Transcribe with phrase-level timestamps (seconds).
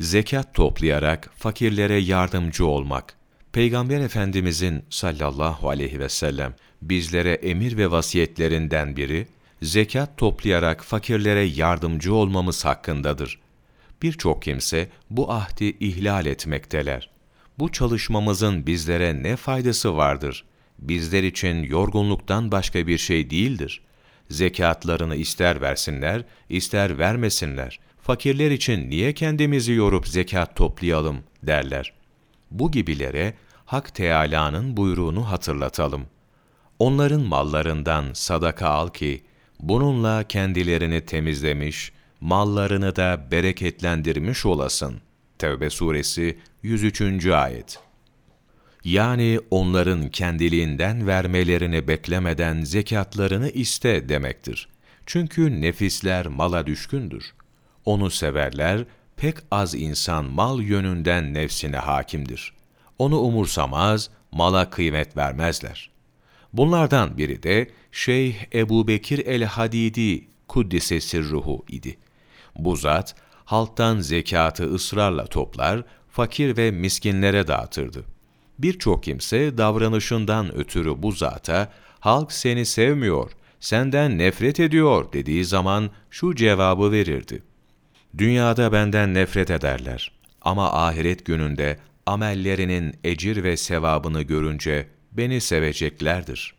[0.00, 3.14] Zekat toplayarak fakirlere yardımcı olmak.
[3.52, 9.26] Peygamber Efendimizin sallallahu aleyhi ve sellem bizlere emir ve vasiyetlerinden biri,
[9.62, 13.40] zekat toplayarak fakirlere yardımcı olmamız hakkındadır.
[14.02, 17.10] Birçok kimse bu ahdi ihlal etmekteler.
[17.58, 20.44] Bu çalışmamızın bizlere ne faydası vardır?
[20.78, 23.80] Bizler için yorgunluktan başka bir şey değildir.
[24.30, 27.80] Zekatlarını ister versinler, ister vermesinler.
[28.02, 31.92] Fakirler için niye kendimizi yorup zekat toplayalım derler.
[32.50, 33.34] Bu gibilere
[33.64, 36.06] Hak Teâlâ'nın buyruğunu hatırlatalım.
[36.78, 39.22] Onların mallarından sadaka al ki,
[39.60, 45.00] bununla kendilerini temizlemiş, mallarını da bereketlendirmiş olasın.
[45.38, 47.26] Tevbe suresi 103.
[47.26, 47.78] ayet.
[48.84, 54.68] Yani onların kendiliğinden vermelerini beklemeden zekatlarını iste demektir.
[55.06, 57.24] Çünkü nefisler mala düşkündür.
[57.84, 58.84] Onu severler,
[59.16, 62.52] pek az insan mal yönünden nefsine hakimdir.
[62.98, 65.90] Onu umursamaz, mala kıymet vermezler.
[66.52, 71.98] Bunlardan biri de Şeyh Ebu Bekir el-Hadidi Kuddise ruhu idi.
[72.56, 73.14] Bu zat,
[73.44, 78.04] halktan zekatı ısrarla toplar, fakir ve miskinlere dağıtırdı.
[78.58, 86.34] Birçok kimse davranışından ötürü bu zata, halk seni sevmiyor, senden nefret ediyor dediği zaman şu
[86.34, 87.42] cevabı verirdi.
[88.18, 96.54] Dünyada benden nefret ederler ama ahiret gününde amellerinin ecir ve sevabını görünce beni seveceklerdir.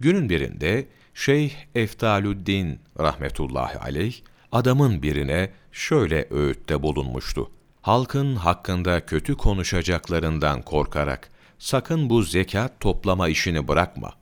[0.00, 4.14] Günün birinde Şeyh Eftalüddin rahmetullahi aleyh
[4.52, 7.50] adamın birine şöyle öğütte bulunmuştu.
[7.82, 14.12] Halkın hakkında kötü konuşacaklarından korkarak sakın bu zekat toplama işini bırakma.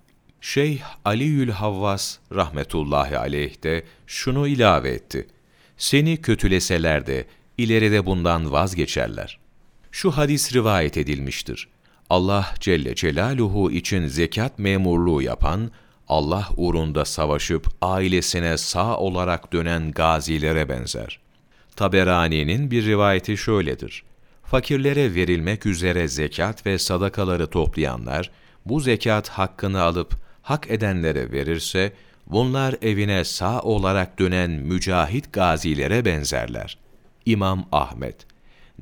[0.40, 5.26] Şeyh Aliül Havvas rahmetullahi aleyh de şunu ilave etti.
[5.76, 7.26] Seni kötüleseler de
[7.58, 9.38] ileride bundan vazgeçerler.
[9.90, 11.68] Şu hadis rivayet edilmiştir.
[12.10, 15.70] Allah Celle Celaluhu için zekat memurluğu yapan,
[16.08, 21.20] Allah uğrunda savaşıp ailesine sağ olarak dönen gazilere benzer.
[21.76, 24.02] Taberani'nin bir rivayeti şöyledir.
[24.44, 28.30] Fakirlere verilmek üzere zekat ve sadakaları toplayanlar,
[28.66, 31.92] bu zekat hakkını alıp hak edenlere verirse,
[32.26, 36.78] bunlar evine sağ olarak dönen mücahit gazilere benzerler.
[37.26, 38.26] İmam Ahmet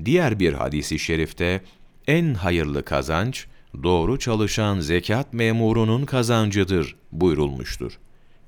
[0.05, 1.61] Diğer bir hadisi şerifte,
[2.07, 3.47] en hayırlı kazanç,
[3.83, 7.99] doğru çalışan zekat memurunun kazancıdır buyurulmuştur.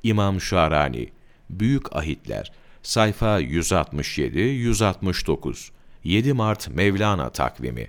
[0.04, 1.10] İmam Şarani,
[1.50, 2.52] Büyük Ahitler,
[2.84, 5.70] sayfa 167-169,
[6.04, 7.88] 7 Mart Mevlana takvimi,